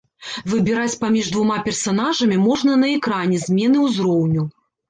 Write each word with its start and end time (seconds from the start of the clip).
Выбіраць 0.53 0.97
паміж 1.03 1.29
двума 1.35 1.57
персанажамі 1.69 2.41
можна 2.47 2.81
на 2.85 2.93
экране 2.97 3.41
змены 3.47 3.85
ўзроўню. 3.87 4.49